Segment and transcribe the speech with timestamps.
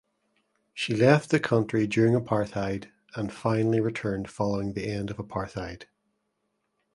[0.73, 5.83] She left the country during Apartheid and finally returned following the end of apartheid.